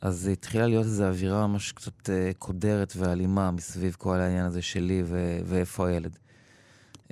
[0.04, 5.02] אז התחילה להיות איזו אווירה ממש קצת אה, קודרת ואלימה מסביב כל העניין הזה שלי
[5.06, 6.18] ו- ואיפה הילד.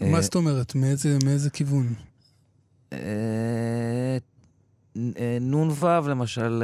[0.00, 0.74] מה אה, זאת אומרת?
[0.74, 1.94] מאיזה, מאיזה כיוון?
[2.92, 4.18] אה,
[5.40, 5.74] נ"ו
[6.08, 6.62] למשל,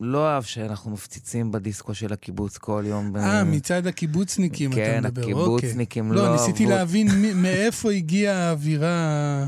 [0.00, 3.16] לא אהב שאנחנו מפציצים בדיסקו של הקיבוץ כל יום.
[3.16, 5.34] אה, מצד הקיבוצניקים כן, אתה מדבר, אוקיי.
[5.34, 6.32] כן, הקיבוצניקים לא אהבו.
[6.32, 9.46] לא, ניסיתי להבין מאיפה הגיעה האווירה...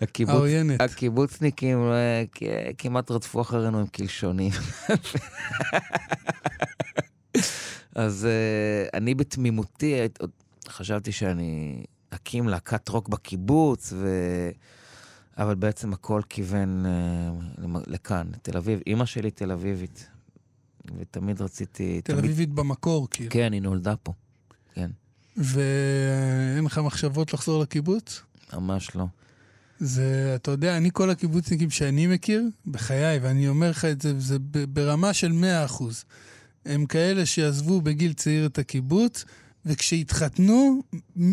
[0.00, 0.80] הקיבוץ, העוינת.
[0.80, 2.22] הקיבוצניקים אה,
[2.78, 4.52] כמעט רדפו אחרינו עם קלשונים.
[7.94, 9.94] אז uh, אני בתמימותי
[10.68, 14.08] חשבתי שאני אקים להקת רוק בקיבוץ, ו...
[15.38, 18.80] אבל בעצם הכל כיוון uh, לכאן, תל אביב.
[18.86, 20.08] אימא שלי תל אביבית,
[20.98, 22.00] ותמיד רציתי...
[22.02, 22.24] תל תמיד...
[22.24, 23.30] אביבית במקור, כאילו.
[23.30, 24.12] כן, היא נולדה פה,
[24.74, 24.90] כן.
[25.36, 28.22] ואין לך מחשבות לחזור לקיבוץ?
[28.52, 29.06] ממש לא.
[29.78, 34.36] זה, אתה יודע, אני כל הקיבוצניקים שאני מכיר, בחיי, ואני אומר לך את זה, זה
[34.68, 35.32] ברמה של
[35.68, 35.82] 100%.
[36.66, 39.24] הם כאלה שעזבו בגיל צעיר את הקיבוץ,
[39.66, 40.82] וכשהתחתנו,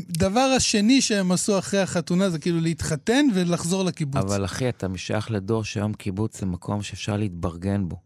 [0.10, 4.24] דבר השני שהם עשו אחרי החתונה זה כאילו להתחתן ולחזור לקיבוץ.
[4.24, 8.00] אבל אחי, אתה משייך לדור שהיום קיבוץ זה מקום שאפשר להתברגן בו.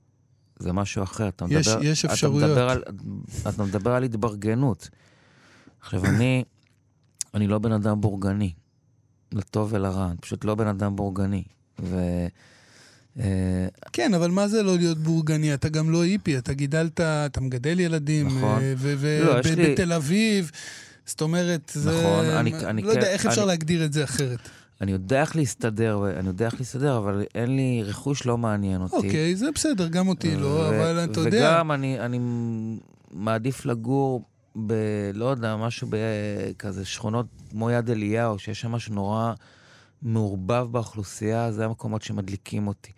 [0.60, 1.28] זה משהו אחר.
[1.28, 2.52] אתה יש, מדבר, יש אפשרויות.
[2.52, 2.84] אתה מדבר, על,
[3.49, 4.89] אתה מדבר על התברגנות.
[5.82, 6.43] עכשיו, אני,
[7.34, 8.54] אני לא בן אדם בורגני.
[9.32, 11.44] לטוב ולרע, אני פשוט לא בן אדם בורגני.
[11.80, 11.98] ו...
[13.20, 15.54] אה, כן, אבל מה זה לא להיות בורגני?
[15.54, 18.60] אתה גם לא היפי, אתה גידלת, אתה מגדל ילדים, נכון.
[18.78, 20.52] ובתל לא, אביב,
[21.06, 21.89] זאת אומרת, זה...
[21.92, 24.39] נכון, אני, אני לא יודע, איך אפשר להגדיר את זה אחרת?
[24.82, 28.96] אני יודע איך להסתדר, אני יודע איך להסתדר, אבל אין לי, רכוש לא מעניין אותי.
[28.96, 31.38] אוקיי, זה בסדר, גם אותי לא, אבל אתה יודע...
[31.38, 32.20] וגם אני, אני
[33.12, 34.24] מעדיף לגור
[34.56, 34.74] ב...
[35.14, 39.34] לא יודע, משהו בכזה שכונות כמו יד אליהו, שיש שם משהו נורא
[40.02, 42.92] מעורבב באוכלוסייה, זה המקומות שמדליקים אותי.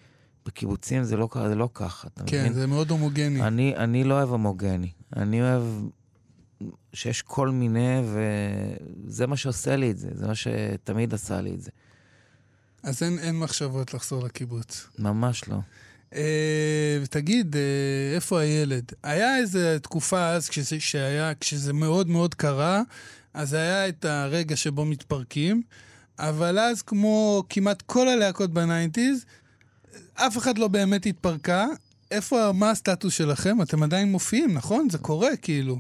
[0.46, 2.54] בקיבוצים זה לא, זה לא ככה, אתה כן, מבין?
[2.54, 3.42] זה מאוד הומוגני.
[3.42, 4.92] אני, אני לא אוהב הומוגני.
[5.16, 5.64] אני אוהב
[6.94, 10.10] שיש כל מיני, וזה מה שעושה לי את זה.
[10.14, 11.72] זה מה שתמיד עשה לי את זה.
[12.84, 14.88] אז אין, אין מחשבות לחזור לקיבוץ.
[15.00, 15.58] ממש לא.
[16.16, 18.92] אה, תגיד, אה, איפה הילד?
[19.04, 22.82] היה איזו תקופה אז, כשזה, שהיה, כשזה מאוד מאוד קרה,
[23.34, 25.62] אז היה את הרגע שבו מתפרקים,
[26.20, 29.26] אבל אז, כמו כמעט כל הלהקות בניינטיז,
[30.16, 31.66] אף אחד לא באמת התפרקה.
[32.12, 33.62] איפה, מה הסטטוס שלכם?
[33.62, 34.88] אתם עדיין מופיעים, נכון?
[34.90, 35.80] זה קורה, כאילו.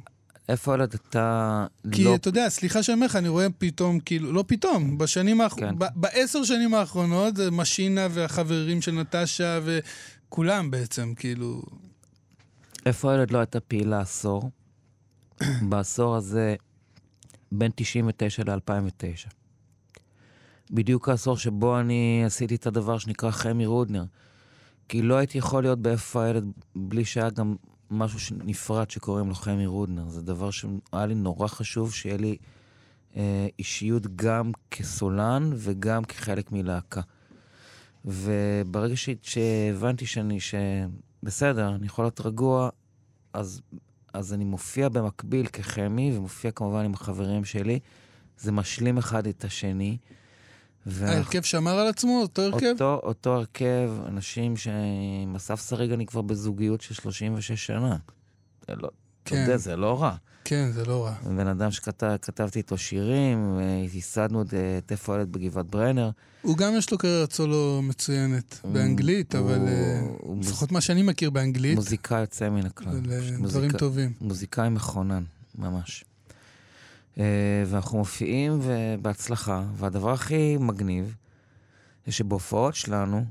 [0.50, 2.16] איפה ילד אתה כי לא...
[2.16, 5.88] אתה יודע, סליחה שאני אומר לך, אני רואה פתאום, כאילו, לא פתאום, בשנים האחרונות, כן.
[5.96, 9.60] בעשר שנים האחרונות, זה משינה והחברים של נטשה
[10.32, 11.62] וכולם בעצם, כאילו...
[12.86, 14.52] איפה הילד לא הייתה פעילה עשור?
[15.70, 16.56] בעשור הזה,
[17.52, 19.30] בין 99 ל-2009.
[20.72, 24.04] בדיוק העשור שבו אני עשיתי את הדבר שנקרא חמי רודנר.
[24.90, 27.56] כי לא הייתי יכול להיות באיפה הילד בלי שהיה גם
[27.90, 30.10] משהו נפרד שקוראים לו חמי רודנר.
[30.10, 32.38] זה דבר שהיה לי נורא חשוב שיהיה לי
[33.16, 37.02] אה, אישיות גם כסולן וגם כחלק מלהקה.
[38.06, 42.70] וברגע שהבנתי שאני, שבסדר, אני יכול להיות רגוע,
[43.34, 43.62] אז,
[44.14, 47.80] אז אני מופיע במקביל כחמי, ומופיע כמובן עם החברים שלי.
[48.38, 49.98] זה משלים אחד את השני.
[50.86, 52.66] ואנחנו- ההרכב שמר על עצמו, אותו הרכב?
[52.74, 57.98] אותו, אותו הרכב, אנשים שעם אסף סריג אני כבר בזוגיות של 36 שנה.
[58.68, 58.74] זה
[59.22, 59.42] לא, אתה כן.
[59.42, 60.16] יודע, זה לא רע.
[60.44, 61.14] כן, זה לא רע.
[61.38, 63.60] בן אדם שכתבתי איתו שירים,
[63.94, 66.10] ייסדנו את איפה הילד בגבעת ברנר.
[66.42, 70.02] הוא גם יש לו קריירת סולו מצוינת באנגלית, אבל אה,
[70.42, 73.00] לפחות מה שאני מכיר באנגלית, מוזיקאי יוצא מן הכלל.
[73.42, 74.14] דברים טובים.
[74.22, 75.24] מוזיקאי מכונן,
[75.56, 76.04] ממש.
[77.18, 77.24] אה,
[77.68, 78.62] ואנחנו מופיעים
[79.02, 81.16] בהצלחה, והדבר הכי מגניב,
[82.06, 83.26] זה שבהופעות שלנו,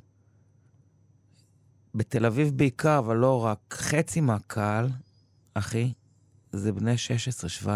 [1.94, 4.88] בתל אביב בעיקר, אבל לא רק, חצי מהקהל,
[5.54, 5.92] אחי,
[6.52, 6.94] זה בני
[7.64, 7.66] 16-17.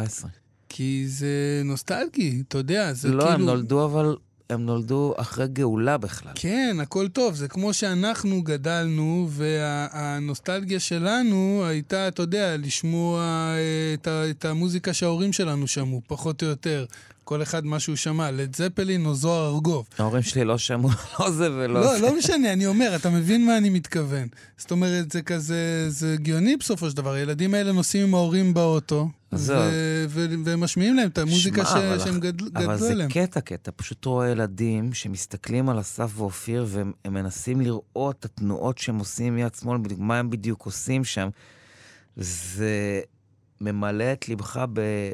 [0.69, 3.35] כי זה נוסטלגי, אתה יודע, זה לא, כאילו...
[3.35, 4.17] הם נולדו, אבל
[4.51, 6.33] הם נולדו אחרי גאולה בכלל.
[6.35, 7.35] כן, הכל טוב.
[7.35, 15.33] זה כמו שאנחנו גדלנו, והנוסטלגיה שלנו הייתה, אתה יודע, לשמוע אה, את, את המוזיקה שההורים
[15.33, 16.85] שלנו שמעו, פחות או יותר.
[17.25, 19.89] כל אחד מה שהוא שמע, לד זפלין או זוהר ארגוב.
[19.99, 22.03] ההורים שלי לא שמעו לא זה ולא לא, זה.
[22.03, 24.29] לא משנה, אני אומר, אתה מבין מה אני מתכוון.
[24.59, 27.13] זאת אומרת, זה כזה, זה הגיוני בסופו של דבר.
[27.13, 30.07] הילדים האלה נוסעים עם ההורים באוטו, ו-
[30.45, 31.69] ומשמיעים להם את המוזיקה ש-
[32.05, 33.11] שהם אח- גדל- אבל גדלו זה עליהם.
[33.11, 38.25] קטע, כי אתה פשוט רואה ילדים שמסתכלים על אסף ואופיר, והם הם מנסים לראות את
[38.25, 41.29] התנועות שהם עושים מיד שמאל, מה הם בדיוק עושים שם.
[42.17, 43.01] זה
[43.61, 44.65] ממלא את ליבך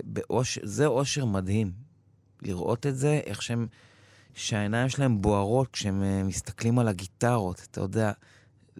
[0.05, 1.90] באושר, זה אושר מדהים.
[2.43, 3.67] לראות את זה, איך שהם,
[4.35, 8.13] שהעיניים שלהם בוערות כשהם אה, מסתכלים על הגיטרות, אתה יודע.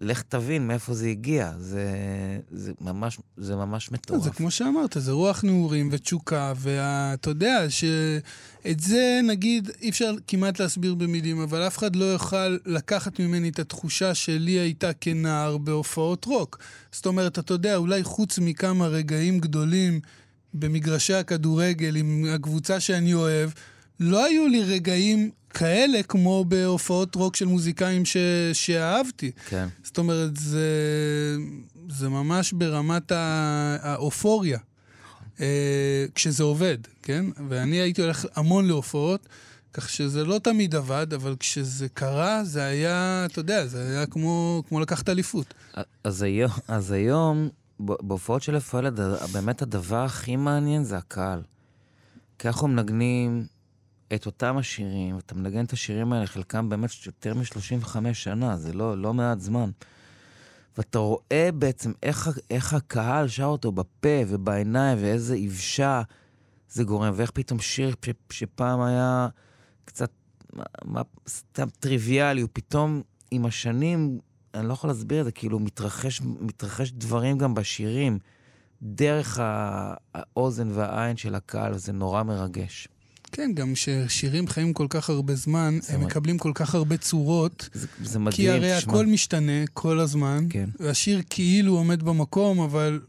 [0.01, 1.87] לך תבין מאיפה זה הגיע, זה,
[2.51, 4.23] זה, ממש, זה ממש מטורף.
[4.23, 10.59] זה כמו שאמרת, זה רוח נעורים ותשוקה, ואתה יודע שאת זה, נגיד, אי אפשר כמעט
[10.59, 16.25] להסביר במילים, אבל אף אחד לא יוכל לקחת ממני את התחושה שלי הייתה כנער בהופעות
[16.25, 16.57] רוק.
[16.91, 19.99] זאת אומרת, אתה יודע, אולי חוץ מכמה רגעים גדולים
[20.53, 23.49] במגרשי הכדורגל עם הקבוצה שאני אוהב,
[23.99, 28.17] לא היו לי רגעים כאלה כמו בהופעות רוק של מוזיקאים ש...
[28.53, 29.31] שאהבתי.
[29.49, 29.67] כן.
[29.83, 30.67] זאת אומרת, זה,
[31.89, 33.11] זה ממש ברמת
[33.81, 34.59] האופוריה,
[35.41, 37.25] אה, כשזה עובד, כן?
[37.49, 39.27] ואני הייתי הולך המון להופעות,
[39.73, 44.63] כך שזה לא תמיד עבד, אבל כשזה קרה, זה היה, אתה יודע, זה היה כמו,
[44.69, 45.53] כמו לקחת אליפות.
[46.03, 47.49] אז היום, אז היום
[47.85, 51.41] בהופעות של איפה ילד, ה- באמת הדבר הכי מעניין זה הקהל.
[52.39, 53.45] כי אנחנו מנגנים
[54.13, 58.97] את אותם השירים, אתה מנגן את השירים האלה, חלקם באמת יותר מ-35 שנה, זה לא,
[58.97, 59.69] לא מעט זמן.
[60.77, 66.01] ואתה רואה בעצם איך, איך הקהל שר אותו בפה ובעיניים, ואיזה יבשה
[66.69, 69.27] זה גורם, ואיך פתאום שיר ש, שפעם היה
[69.85, 70.11] קצת,
[70.53, 74.19] מה, מה, סתם טריוויאלי, הוא פתאום עם השנים
[74.53, 78.19] אני לא יכול להסביר את זה, כאילו מתרחש, מתרחש דברים גם בשירים,
[78.83, 79.39] דרך
[80.13, 82.87] האוזן והעין של הקהל, וזה נורא מרגש.
[83.31, 87.69] כן, גם ששירים חיים כל כך הרבה זמן, הם מ- מקבלים כל כך הרבה צורות,
[87.73, 88.93] זה, זה מדהים, כי הרי תשמע.
[88.93, 90.69] הכל משתנה כל הזמן, כן.
[90.79, 92.99] והשיר כאילו עומד במקום, אבל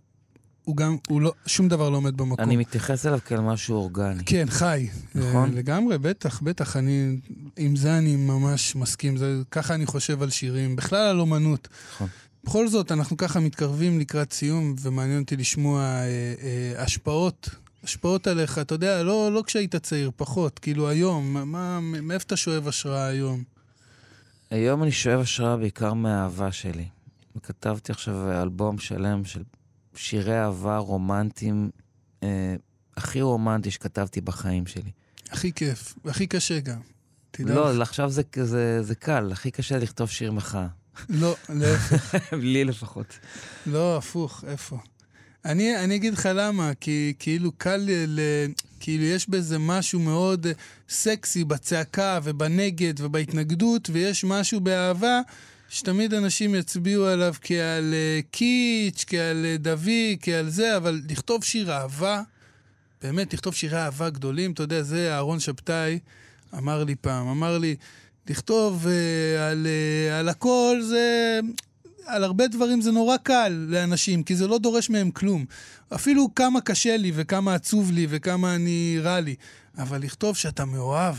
[0.65, 2.45] הוא גם, הוא לא, שום דבר לא עומד במקום.
[2.45, 4.25] אני מתייחס אליו כאל משהו אורגני.
[4.27, 4.89] כן, חי.
[5.15, 5.51] נכון?
[5.51, 6.77] אה, לגמרי, בטח, בטח.
[6.77, 7.17] אני,
[7.57, 9.17] עם זה אני ממש מסכים.
[9.17, 11.69] זה, ככה אני חושב על שירים, בכלל על אומנות.
[11.95, 12.09] נכון.
[12.45, 16.05] בכל זאת, אנחנו ככה מתקרבים לקראת סיום, ומעניין אותי לשמוע אה,
[16.43, 17.49] אה, השפעות
[17.85, 22.69] השפעות עליך, אתה יודע, לא, לא כשהיית צעיר, פחות, כאילו היום, מה, מאיפה אתה שואב
[22.69, 23.43] השראה היום?
[24.51, 26.85] היום אני שואב השראה בעיקר מהאהבה שלי.
[27.43, 29.43] כתבתי עכשיו אלבום שלם של
[29.95, 31.71] שירי אהבה רומנטיים,
[32.23, 32.55] אה,
[32.97, 34.91] הכי רומנטי שכתבתי בחיים שלי.
[35.31, 36.81] הכי כיף, והכי קשה גם.
[37.31, 37.89] תדע לא, לך.
[37.89, 40.67] עכשיו זה, זה, זה קל, הכי קשה לכתוב שיר מחאה.
[41.09, 42.15] לא, להפך.
[42.33, 43.19] לי לפחות.
[43.67, 44.79] לא, הפוך, איפה?
[45.45, 48.21] אני, אני אגיד לך למה, כי כאילו קל ל...
[48.81, 50.47] כאילו יש בזה משהו מאוד
[50.89, 55.21] סקסי בצעקה ובנגד ובהתנגדות, ויש משהו באהבה
[55.73, 61.73] שתמיד אנשים יצביעו עליו כעל אה, קיץ', כעל אה, דבי, כעל זה, אבל לכתוב שיר
[61.73, 62.23] אהבה,
[63.03, 65.99] באמת, לכתוב שירי אהבה גדולים, אתה יודע, זה אהרון שבתאי
[66.55, 67.77] אמר לי פעם, אמר לי,
[68.29, 71.41] לכתוב אה, על, אה, על הכל זה...
[72.07, 75.45] על הרבה דברים זה נורא קל לאנשים, כי זה לא דורש מהם כלום.
[75.95, 79.35] אפילו כמה קשה לי וכמה עצוב לי וכמה אני רע לי.
[79.79, 81.15] אבל לכתוב שאתה מאוהב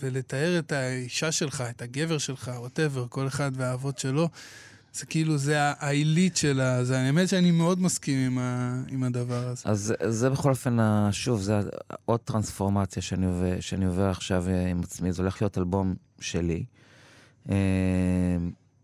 [0.00, 4.28] ולתאר את האישה שלך, את הגבר שלך, ווטאבר, כל אחד והאהבות שלו,
[4.98, 6.84] זה כאילו, זה העילית של ה...
[6.84, 9.62] זה האמת שאני מאוד מסכים עם, ה, עם הדבר הזה.
[9.64, 10.76] אז זה בכל אופן,
[11.12, 11.60] שוב, זה
[12.04, 15.12] עוד טרנספורמציה שאני עובר, שאני עובר עכשיו אה, עם עצמי.
[15.12, 16.64] זה הולך להיות אלבום שלי.
[17.50, 17.56] אה,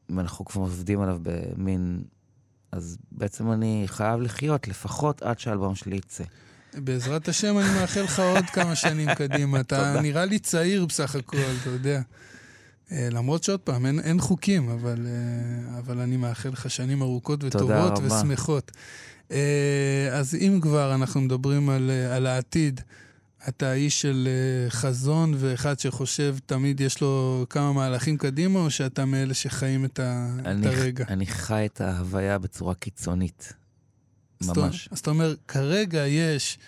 [0.09, 2.03] ואנחנו כבר עובדים עליו במין...
[2.73, 6.25] אז בעצם אני חייב לחיות לפחות עד שהאלבום שלי יצא.
[6.75, 9.61] בעזרת השם, אני מאחל לך עוד כמה שנים קדימה.
[9.61, 10.01] אתה.
[10.01, 12.01] נראה לי צעיר בסך הכל, אתה יודע.
[12.93, 17.45] אה, למרות שעוד פעם, אין, אין חוקים, אבל, אה, אבל אני מאחל לך שנים ארוכות
[17.45, 17.99] וטובות.
[18.03, 18.73] ושמחות.
[19.31, 22.81] אה, אז אם כבר אנחנו מדברים על, על העתיד,
[23.49, 24.29] אתה איש של
[24.69, 30.29] חזון ואחד שחושב תמיד יש לו כמה מהלכים קדימה, או שאתה מאלה שחיים את, ה,
[30.41, 31.05] את אני, הרגע?
[31.09, 33.53] אני חי את ההוויה בצורה קיצונית.
[34.47, 34.89] ממש.
[34.93, 36.59] אז אתה אומר, כרגע יש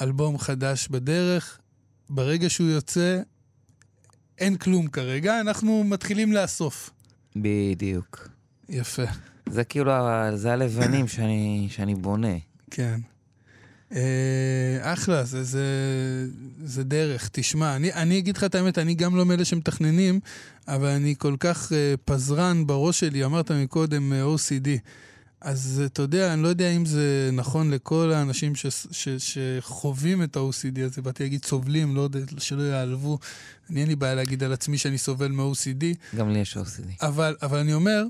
[0.00, 1.58] אלבום חדש בדרך,
[2.10, 3.20] ברגע שהוא יוצא,
[4.38, 6.90] אין כלום כרגע, אנחנו מתחילים לאסוף.
[7.36, 8.28] בדיוק.
[8.68, 9.02] יפה,
[9.48, 9.92] זה כאילו,
[10.34, 12.36] זה הלבנים שאני, שאני בונה.
[12.70, 13.00] כן.
[13.94, 15.66] אה, אחלה, זה, זה,
[16.64, 17.28] זה דרך.
[17.32, 20.20] תשמע, אני, אני אגיד לך את האמת, אני גם לא מאלה שמתכננים,
[20.68, 24.68] אבל אני כל כך אה, פזרן בראש שלי, אמרת מקודם אה, OCD.
[25.44, 30.36] אז אתה יודע, אני לא יודע אם זה נכון לכל האנשים ש, ש, שחווים את
[30.36, 33.18] ה-OCD הזה, באתי להגיד סובלים, לא יודע, שלא יעלבו.
[33.70, 37.06] אני אין לי בעיה להגיד על עצמי שאני סובל מ-OCD, גם לי יש OCD.
[37.06, 38.04] אבל, אבל אני אומר,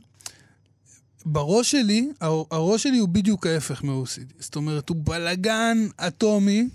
[1.26, 4.32] בראש שלי, הר- הראש שלי הוא בדיוק ההפך מ-OCD.
[4.42, 6.68] זאת אומרת, הוא בלגן אטומי,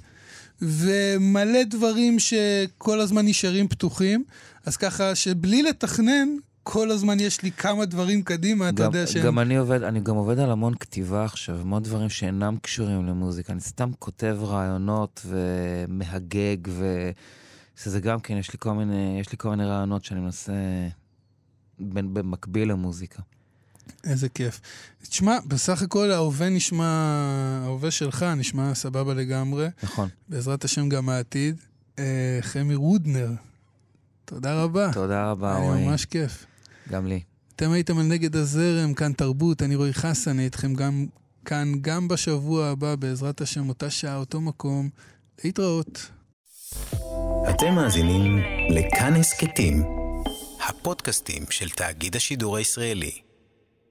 [0.61, 4.23] ומלא דברים שכל הזמן נשארים פתוחים,
[4.65, 6.27] אז ככה שבלי לתכנן,
[6.71, 9.25] כל הזמן יש לי כמה דברים קדימה, אתה יודע שהם...
[9.25, 13.53] גם אני עובד, אני גם עובד על המון כתיבה עכשיו, המון דברים שאינם קשורים למוזיקה.
[13.53, 17.11] אני סתם כותב רעיונות ומהגג, ו...
[17.83, 20.53] שזה גם כן, יש לי כל מיני, יש לי כל מיני רעיונות שאני מנסה
[21.79, 23.21] במקביל למוזיקה.
[24.03, 24.61] איזה כיף.
[25.09, 26.85] תשמע, בסך הכל ההווה נשמע,
[27.63, 29.67] ההווה שלך נשמע סבבה לגמרי.
[29.83, 30.09] נכון.
[30.29, 31.55] בעזרת השם גם העתיד.
[31.99, 33.31] אה, חמי רודנר,
[34.25, 34.93] תודה רבה.
[34.93, 35.87] תודה רבה, היה רועי.
[35.87, 36.45] ממש כיף.
[36.91, 37.19] גם לי.
[37.55, 41.05] אתם הייתם על נגד הזרם, כאן תרבות, אני רועי חסן, אני איתכם גם
[41.45, 44.89] כאן גם בשבוע הבא, בעזרת השם, אותה שעה, אותו מקום.
[45.43, 46.11] להתראות.
[47.49, 48.37] אתם מאזינים
[48.69, 49.83] לכאן הסכתים,
[50.67, 53.28] הפודקאסטים של תאגיד השידור הישראלי.